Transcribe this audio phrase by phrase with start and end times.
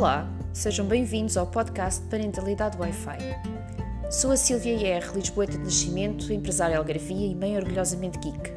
[0.00, 3.18] Olá, sejam bem-vindos ao podcast Parentalidade Wi-Fi.
[4.10, 8.50] Sou a Silvia IR, Lisboeta de Nascimento, empresária algarvia e mãe orgulhosamente geek.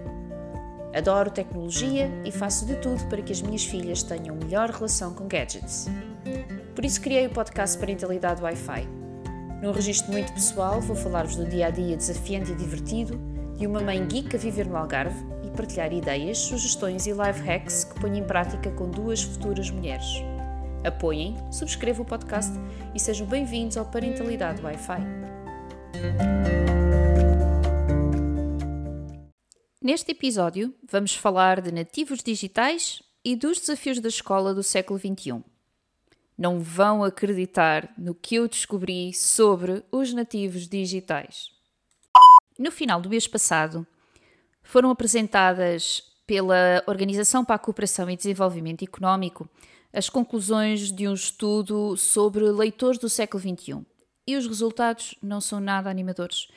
[0.95, 5.27] Adoro tecnologia e faço de tudo para que as minhas filhas tenham melhor relação com
[5.27, 5.87] gadgets.
[6.73, 8.87] Por isso criei o podcast Parentalidade Wi-Fi.
[9.61, 13.19] Num registro muito pessoal, vou falar-vos do dia a dia desafiante e divertido
[13.57, 17.83] de uma mãe geek a viver no Algarve e partilhar ideias, sugestões e life hacks
[17.83, 20.23] que ponho em prática com duas futuras mulheres.
[20.85, 22.51] Apoiem, subscrevam o podcast
[22.93, 24.99] e sejam bem-vindos ao Parentalidade Wi-Fi.
[29.81, 35.41] Neste episódio, vamos falar de nativos digitais e dos desafios da escola do século XXI.
[36.37, 41.49] Não vão acreditar no que eu descobri sobre os nativos digitais.
[42.59, 43.87] No final do mês passado,
[44.61, 49.49] foram apresentadas pela Organização para a Cooperação e Desenvolvimento Económico
[49.93, 53.85] as conclusões de um estudo sobre leitores do século XXI.
[54.25, 56.47] E os resultados não são nada animadores,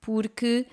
[0.00, 0.66] porque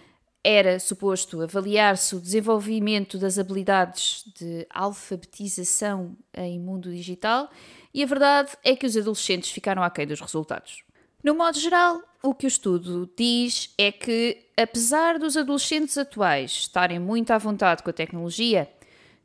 [0.44, 7.50] era suposto avaliar-se o desenvolvimento das habilidades de alfabetização em mundo digital
[7.94, 10.84] e a verdade é que os adolescentes ficaram aquém dos resultados.
[11.24, 17.00] No modo geral, o que o estudo diz é que, apesar dos adolescentes atuais estarem
[17.00, 18.70] muito à vontade com a tecnologia,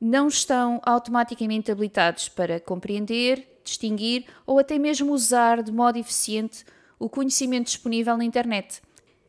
[0.04, 6.64] não estão automaticamente habilitados para compreender, distinguir ou até mesmo usar de modo eficiente
[6.98, 8.82] o conhecimento disponível na internet,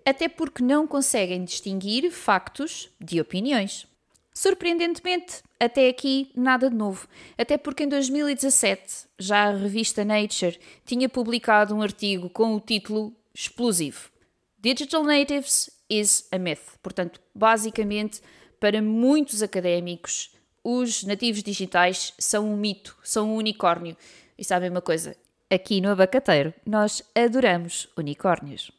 [0.04, 3.86] até porque não conseguem distinguir factos de opiniões.
[4.34, 7.08] Surpreendentemente, até aqui nada de novo,
[7.38, 13.16] até porque em 2017 já a revista Nature tinha publicado um artigo com o título
[13.32, 14.10] explosivo:
[14.58, 16.80] Digital Natives is a Myth.
[16.82, 18.22] Portanto, basicamente,
[18.60, 20.33] para muitos académicos,
[20.64, 23.98] os nativos digitais são um mito, são um unicórnio.
[24.38, 25.16] E sabem uma coisa?
[25.50, 28.72] Aqui no Abacateiro nós adoramos unicórnios.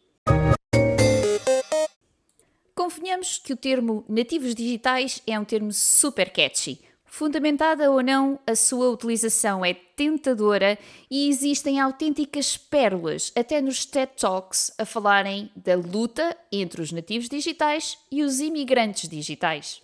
[2.75, 6.81] Convenhamos que o termo nativos digitais é um termo super catchy.
[7.05, 10.77] Fundamentada ou não, a sua utilização é tentadora
[11.09, 17.29] e existem autênticas pérolas, até nos TED Talks, a falarem da luta entre os nativos
[17.29, 19.81] digitais e os imigrantes digitais.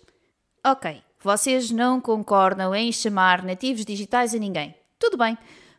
[0.61, 4.75] Ok, vocês não concordam em chamar nativos digitais a ninguém.
[4.97, 5.37] Tudo bem,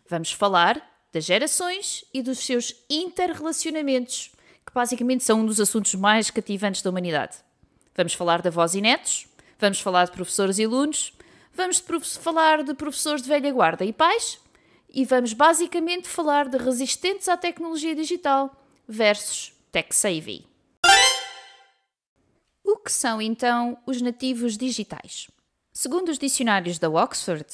[0.08, 0.80] vamos falar
[1.12, 4.30] das gerações e dos seus interrelacionamentos,
[4.64, 7.36] que basicamente são um dos assuntos mais cativantes da humanidade.
[7.94, 9.26] Vamos falar de avós e netos,
[9.58, 11.12] vamos falar de professores e alunos,
[11.52, 11.82] vamos
[12.20, 14.38] falar de professores de velha guarda e pais,
[14.88, 18.54] e vamos basicamente falar de resistentes à tecnologia digital
[18.86, 20.51] versus tech-savvy.
[22.64, 25.28] O que são então os nativos digitais?
[25.72, 27.46] Segundo os dicionários da Oxford,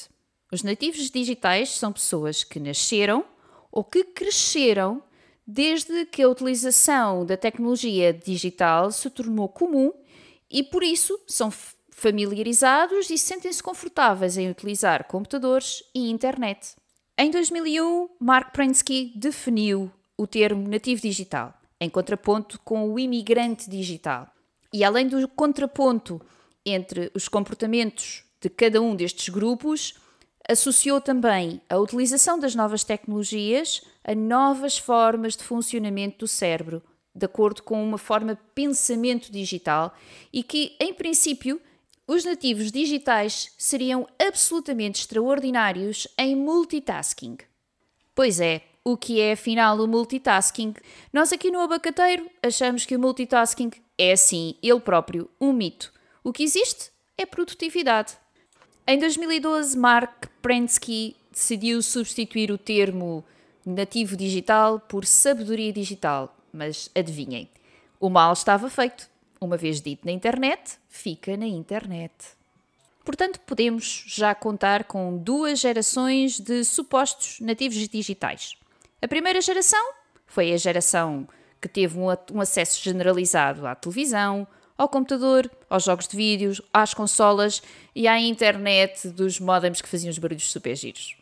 [0.53, 3.25] os nativos digitais são pessoas que nasceram
[3.71, 5.03] ou que cresceram
[5.47, 9.93] desde que a utilização da tecnologia digital se tornou comum
[10.51, 11.51] e por isso são
[11.91, 16.77] familiarizados e sentem-se confortáveis em utilizar computadores e internet.
[17.17, 24.29] Em 2001, Mark Prensky definiu o termo nativo digital, em contraponto com o imigrante digital.
[24.73, 26.21] E além do contraponto
[26.65, 29.95] entre os comportamentos de cada um destes grupos,
[30.49, 36.83] associou também a utilização das novas tecnologias a novas formas de funcionamento do cérebro,
[37.15, 39.95] de acordo com uma forma de pensamento digital,
[40.33, 41.61] e que, em princípio,
[42.07, 47.37] os nativos digitais seriam absolutamente extraordinários em multitasking.
[48.15, 50.75] Pois é, o que é afinal o multitasking?
[51.13, 55.93] Nós aqui no Abacateiro achamos que o multitasking é, assim, ele próprio, um mito.
[56.23, 58.17] O que existe é produtividade.
[58.87, 63.25] Em 2012, Mark Prensky decidiu substituir o termo
[63.67, 67.51] nativo digital por sabedoria digital, mas adivinhem,
[68.01, 69.11] o mal estava feito.
[69.41, 72.13] Uma vez dito na internet, fica na internet.
[73.05, 78.57] Portanto, podemos já contar com duas gerações de supostos nativos digitais.
[79.01, 79.83] A primeira geração
[80.27, 81.27] foi a geração
[81.61, 84.47] que teve um, acesso generalizado à televisão,
[84.77, 87.61] ao computador, aos jogos de vídeos, às consolas
[87.95, 91.17] e à internet dos modems que faziam os barulhos super giros.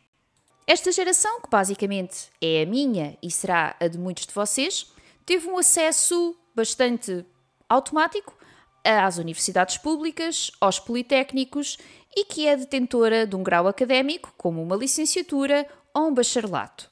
[0.67, 4.93] Esta geração, que basicamente é a minha e será a de muitos de vocês,
[5.25, 7.25] teve um acesso bastante
[7.69, 8.37] automático
[8.85, 11.79] às universidades públicas, aos politécnicos
[12.15, 16.91] e que é detentora de um grau académico, como uma licenciatura ou um bacharelato.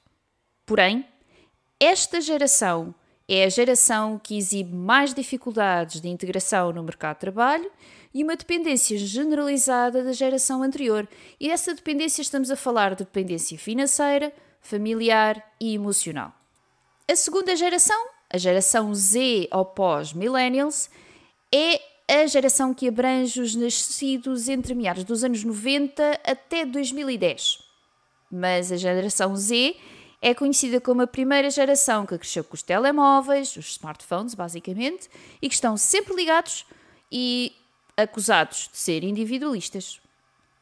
[0.64, 1.06] Porém,
[1.78, 2.94] esta geração
[3.28, 7.70] é a geração que exibe mais dificuldades de integração no mercado de trabalho
[8.12, 11.08] e uma dependência generalizada da geração anterior.
[11.40, 16.32] E dessa dependência estamos a falar de dependência financeira, familiar e emocional.
[17.10, 20.88] A segunda geração, a geração Z ou pós-millennials,
[21.52, 27.58] é a geração que abrange os nascidos entre meados dos anos 90 até 2010.
[28.30, 29.76] Mas a geração Z
[30.24, 35.06] é conhecida como a primeira geração que cresceu com os telemóveis, os smartphones, basicamente,
[35.42, 36.64] e que estão sempre ligados
[37.12, 37.52] e
[37.94, 40.00] acusados de ser individualistas.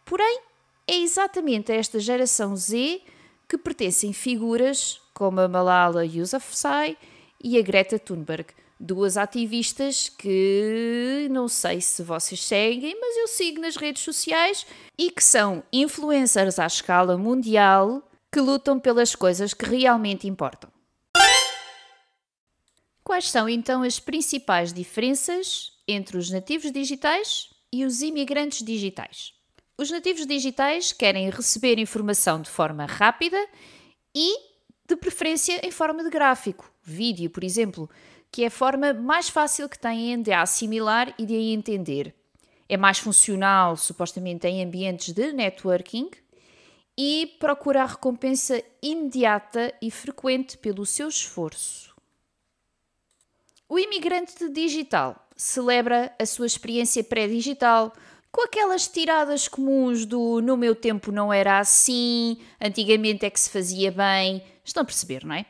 [0.05, 0.41] Porém,
[0.85, 3.03] é exatamente a esta geração Z
[3.49, 6.99] que pertencem figuras como a Malala Yousafzai
[7.41, 8.47] e a Greta Thunberg,
[8.81, 14.67] duas ativistas que não sei se vocês seguem, mas eu sigo nas redes sociais
[14.99, 20.73] e que são influencers à escala mundial que lutam pelas coisas que realmente importam.
[23.05, 29.35] Quais são então as principais diferenças entre os nativos digitais e os imigrantes digitais?
[29.77, 33.39] Os nativos digitais querem receber informação de forma rápida
[34.15, 34.35] e,
[34.89, 37.91] de preferência, em forma de gráfico, vídeo, por exemplo,
[38.31, 42.15] que é a forma mais fácil que têm de assimilar e de entender.
[42.67, 46.09] É mais funcional, supostamente, em ambientes de networking
[46.97, 51.95] e procura a recompensa imediata e frequente pelo seu esforço.
[53.69, 57.93] O imigrante digital celebra a sua experiência pré-digital
[58.31, 63.51] com aquelas tiradas comuns do no meu tempo não era assim, antigamente é que se
[63.51, 64.43] fazia bem.
[64.65, 65.47] Estão a perceber, não é?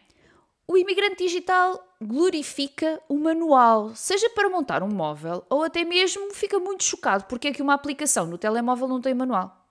[0.67, 6.59] O imigrante digital glorifica o manual, seja para montar um móvel ou até mesmo fica
[6.59, 9.62] muito chocado porque é que uma aplicação no telemóvel não tem manual.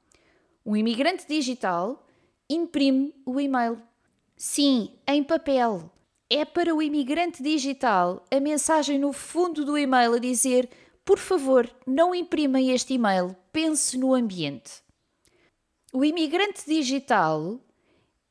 [0.64, 2.06] O imigrante digital
[2.48, 3.82] imprime o e-mail.
[4.38, 5.92] Sim, em papel.
[6.30, 10.70] É para o imigrante digital a mensagem no fundo do e-mail a dizer:
[11.04, 14.84] por favor, não imprima este e-mail, pense no ambiente.
[15.92, 17.60] O imigrante digital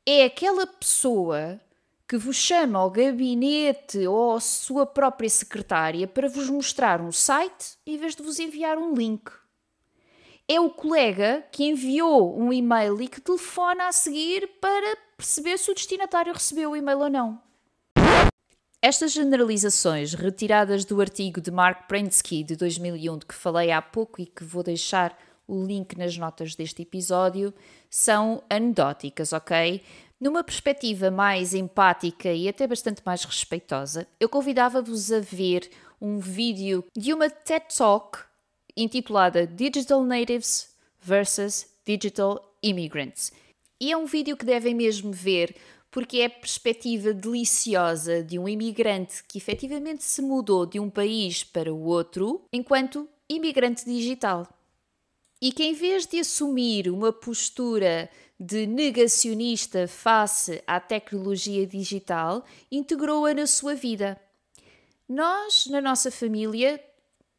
[0.05, 1.59] é aquela pessoa
[2.07, 7.77] que vos chama ao gabinete ou à sua própria secretária para vos mostrar um site
[7.85, 9.29] em vez de vos enviar um link
[10.53, 15.71] é o colega que enviou um e-mail e que telefona a seguir para perceber se
[15.71, 17.41] o destinatário recebeu o e-mail ou não.
[18.81, 24.21] Estas generalizações, retiradas do artigo de Mark Prensky de 2001, de que falei há pouco
[24.21, 25.17] e que vou deixar
[25.47, 27.53] o link nas notas deste episódio,
[27.89, 29.81] são anedóticas, ok?
[30.19, 35.69] Numa perspectiva mais empática e até bastante mais respeitosa, eu convidava-vos a ver
[36.01, 38.30] um vídeo de uma TED Talk
[38.75, 43.31] intitulada Digital Natives versus Digital Immigrants.
[43.79, 45.55] E é um vídeo que devem mesmo ver
[45.89, 51.43] porque é a perspectiva deliciosa de um imigrante que efetivamente se mudou de um país
[51.43, 54.47] para o outro enquanto imigrante digital.
[55.41, 58.09] E que em vez de assumir uma postura
[58.39, 64.19] de negacionista face à tecnologia digital, integrou-a na sua vida.
[65.07, 66.81] Nós, na nossa família,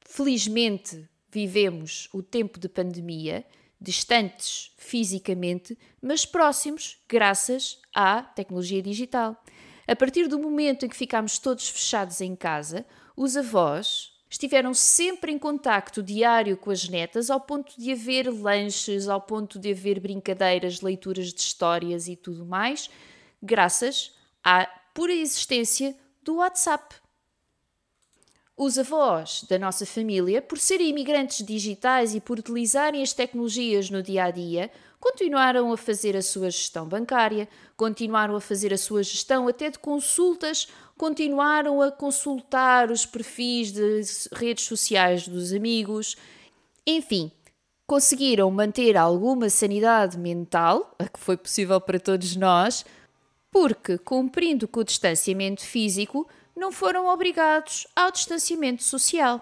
[0.04, 3.44] felizmente vivemos o tempo de pandemia
[3.80, 9.42] distantes fisicamente, mas próximos graças à tecnologia digital.
[9.88, 12.86] A partir do momento em que ficámos todos fechados em casa,
[13.16, 19.08] os avós estiveram sempre em contacto diário com as netas, ao ponto de haver lanches,
[19.08, 22.88] ao ponto de haver brincadeiras, leituras de histórias e tudo mais,
[23.42, 24.14] graças
[24.44, 27.01] à pura existência do WhatsApp.
[28.56, 34.02] Os avós da nossa família, por serem imigrantes digitais e por utilizarem as tecnologias no
[34.02, 39.02] dia a dia, continuaram a fazer a sua gestão bancária, continuaram a fazer a sua
[39.02, 40.68] gestão até de consultas,
[40.98, 46.14] continuaram a consultar os perfis de redes sociais dos amigos.
[46.86, 47.32] Enfim,
[47.86, 52.84] conseguiram manter alguma sanidade mental, a que foi possível para todos nós,
[53.50, 59.40] porque, cumprindo com o distanciamento físico, não foram obrigados ao distanciamento social.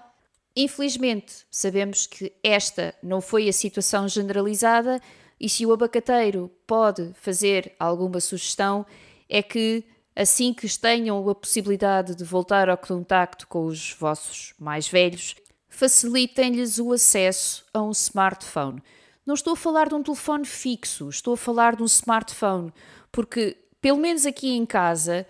[0.54, 5.00] Infelizmente, sabemos que esta não foi a situação generalizada
[5.38, 8.84] e se o abacateiro pode fazer alguma sugestão
[9.28, 14.88] é que assim que tenham a possibilidade de voltar ao contacto com os vossos mais
[14.88, 15.36] velhos,
[15.68, 18.82] facilitem-lhes o acesso a um smartphone.
[19.24, 22.72] Não estou a falar de um telefone fixo, estou a falar de um smartphone,
[23.12, 25.26] porque pelo menos aqui em casa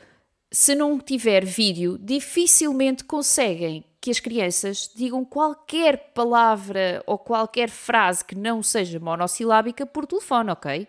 [0.52, 8.25] se não tiver vídeo, dificilmente conseguem que as crianças digam qualquer palavra ou qualquer frase
[8.25, 10.88] que não seja monossilábica por telefone, ok?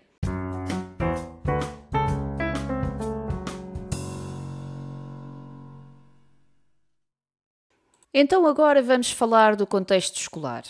[8.14, 10.64] Então agora vamos falar do contexto escolar.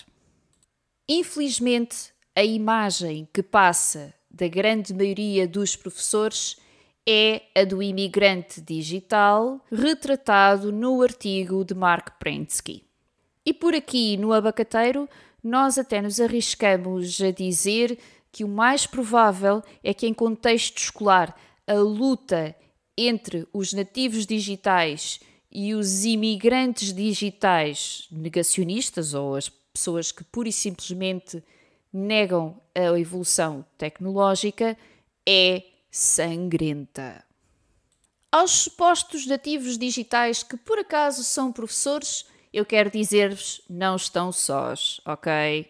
[1.08, 6.58] Infelizmente, a imagem que passa da grande maioria dos professores
[7.08, 12.84] é a do imigrante digital, retratado no artigo de Mark Prensky.
[13.46, 15.10] E por aqui, no abacateiro,
[15.44, 17.98] nós até nos arriscamos a dizer
[18.32, 21.36] que o mais provável é que, em contexto escolar,
[21.68, 22.56] a luta
[22.98, 25.20] entre os nativos digitais
[25.52, 31.44] e os imigrantes digitais negacionistas ou as pessoas que pura e simplesmente
[31.92, 34.78] negam a evolução tecnológica
[35.28, 37.24] é sangrenta.
[38.32, 45.02] Aos supostos nativos digitais que por acaso são professores, eu quero dizer-vos: não estão sós,
[45.06, 45.70] ok?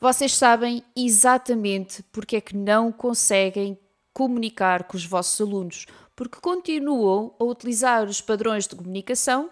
[0.00, 3.78] Vocês sabem exatamente porque é que não conseguem
[4.12, 9.48] comunicar com os vossos alunos, porque continuam a utilizar os padrões de comunicação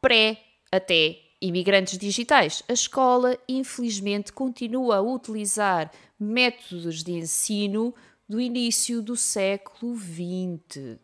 [0.00, 2.62] pré até imigrantes digitais.
[2.68, 7.94] A escola, infelizmente, continua a utilizar métodos de ensino
[8.28, 10.98] do início do século XX.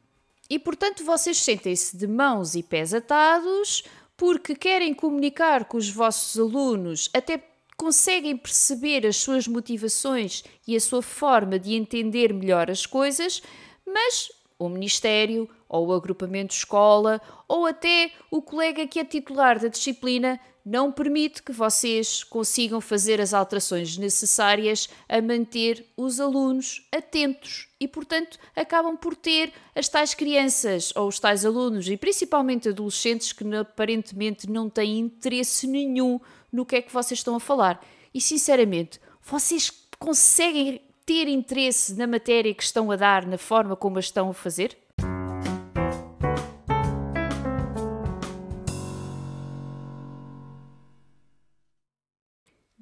[0.48, 3.84] E portanto vocês sentem-se de mãos e pés atados
[4.16, 7.42] porque querem comunicar com os vossos alunos, até
[7.76, 13.42] conseguem perceber as suas motivações e a sua forma de entender melhor as coisas,
[13.86, 19.68] mas o Ministério, ou o agrupamento escola, ou até o colega que é titular da
[19.68, 27.68] disciplina não permite que vocês consigam fazer as alterações necessárias a manter os alunos atentos
[27.80, 33.32] e, portanto, acabam por ter as tais crianças ou os tais alunos e principalmente adolescentes
[33.32, 36.20] que aparentemente não têm interesse nenhum
[36.52, 37.82] no que é que vocês estão a falar.
[38.12, 43.96] E, sinceramente, vocês conseguem ter interesse na matéria que estão a dar, na forma como
[43.96, 44.76] a estão a fazer?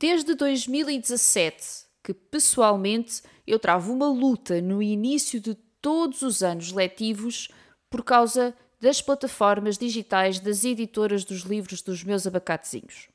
[0.01, 7.49] Desde 2017 que pessoalmente eu travo uma luta no início de todos os anos letivos
[7.91, 13.09] por causa das plataformas digitais das editoras dos livros dos meus abacatezinhos.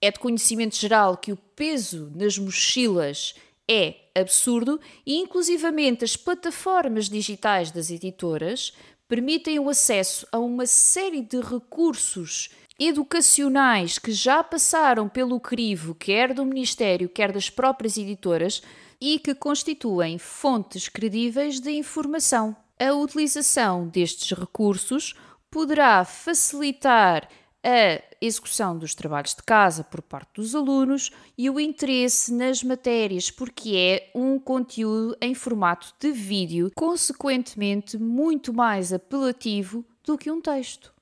[0.00, 3.34] É de conhecimento geral que o peso nas mochilas
[3.70, 8.72] é absurdo e, inclusivamente, as plataformas digitais das editoras
[9.06, 16.34] permitem o acesso a uma série de recursos educacionais que já passaram pelo crivo, quer
[16.34, 18.62] do Ministério, quer das próprias editoras,
[19.00, 22.56] e que constituem fontes credíveis de informação.
[22.78, 25.14] A utilização destes recursos
[25.50, 27.28] poderá facilitar
[27.62, 33.30] a execução dos trabalhos de casa por parte dos alunos e o interesse nas matérias,
[33.30, 40.40] porque é um conteúdo em formato de vídeo, consequentemente muito mais apelativo do que um
[40.40, 40.93] texto.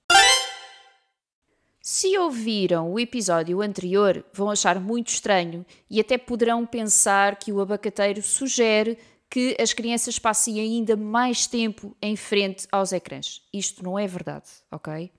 [1.85, 7.61] Se ouviram o episódio anterior, vão achar muito estranho e até poderão pensar que o
[7.61, 8.97] abacateiro sugere
[9.29, 13.43] que as crianças passem ainda mais tempo em frente aos ecrãs.
[13.53, 15.11] Isto não é verdade, ok?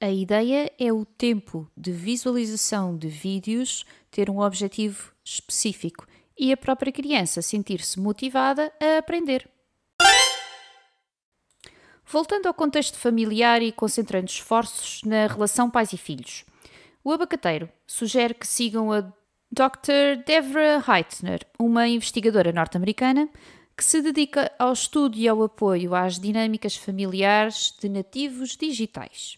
[0.00, 6.06] A ideia é o tempo de visualização de vídeos ter um objetivo específico
[6.38, 9.46] e a própria criança sentir-se motivada a aprender.
[12.08, 16.44] Voltando ao contexto familiar e concentrando esforços na relação pais e filhos,
[17.02, 19.00] o abacateiro sugere que sigam a
[19.50, 20.22] Dr.
[20.24, 23.28] Devra Heitner, uma investigadora norte-americana
[23.76, 29.36] que se dedica ao estudo e ao apoio às dinâmicas familiares de nativos digitais.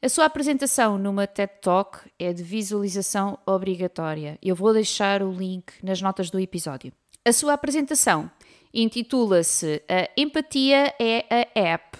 [0.00, 4.38] A sua apresentação numa TED Talk é de visualização obrigatória.
[4.42, 6.92] Eu vou deixar o link nas notas do episódio.
[7.26, 8.30] A sua apresentação
[8.72, 11.98] intitula-se A Empatia é a App,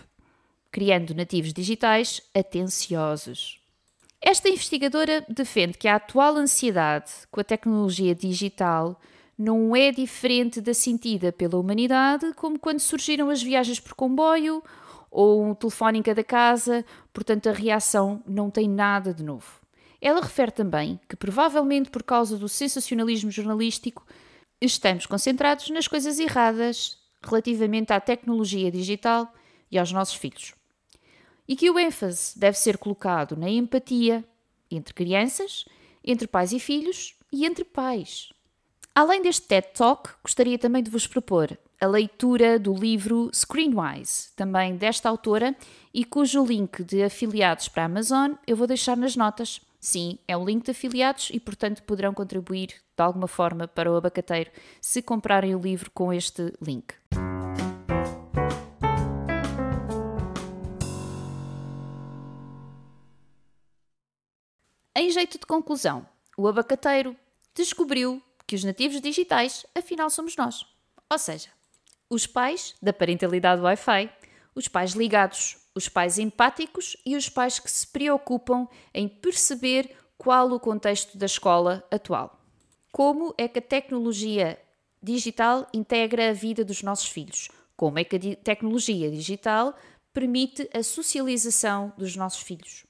[0.70, 3.60] criando nativos digitais atenciosos.
[4.22, 9.00] Esta investigadora defende que a atual ansiedade com a tecnologia digital
[9.36, 14.62] não é diferente da sentida pela humanidade, como quando surgiram as viagens por comboio
[15.10, 19.60] ou um telefone em cada casa, portanto a reação não tem nada de novo.
[20.00, 24.06] Ela refere também que, provavelmente por causa do sensacionalismo jornalístico,
[24.60, 29.32] estamos concentrados nas coisas erradas relativamente à tecnologia digital
[29.70, 30.54] e aos nossos filhos.
[31.48, 34.24] E que o ênfase deve ser colocado na empatia
[34.70, 35.64] entre crianças,
[36.04, 38.32] entre pais e filhos e entre pais.
[38.94, 44.76] Além deste TED Talk, gostaria também de vos propor a leitura do livro Screenwise, também
[44.76, 45.54] desta autora,
[45.92, 49.60] e cujo link de afiliados para a Amazon eu vou deixar nas notas.
[49.88, 53.94] Sim, é um link de afiliados e, portanto, poderão contribuir de alguma forma para o
[53.94, 54.50] abacateiro
[54.80, 56.92] se comprarem o livro com este link.
[64.96, 66.04] Em jeito de conclusão,
[66.36, 67.16] o abacateiro
[67.54, 70.66] descobriu que os nativos digitais, afinal, somos nós.
[71.08, 71.48] Ou seja,
[72.10, 74.10] Os pais da parentalidade Wi-Fi,
[74.52, 80.50] os pais ligados, os pais empáticos e os pais que se preocupam em perceber qual
[80.50, 82.40] o contexto da escola atual.
[82.90, 84.58] Como é que a tecnologia
[85.02, 87.50] digital integra a vida dos nossos filhos?
[87.76, 89.76] Como é que a tecnologia digital
[90.14, 92.86] permite a socialização dos nossos filhos?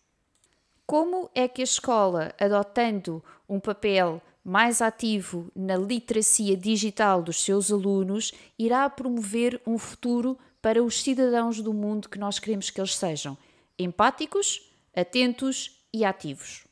[0.87, 7.73] Como é que a escola, adotando um papel mais ativo na literacia digital dos seus
[7.73, 12.96] alunos, irá promover um futuro para os cidadãos do mundo que nós queremos que eles
[12.96, 13.38] sejam
[13.78, 16.64] empáticos, atentos e ativos.